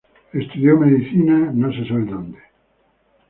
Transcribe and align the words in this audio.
Estudió 0.33 0.77
medicina 0.77 1.51
en 1.51 1.63
el 1.63 1.81
St. 1.83 2.39